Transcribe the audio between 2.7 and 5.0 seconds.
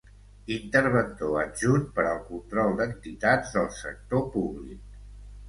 d'Entitats del Sector Públic.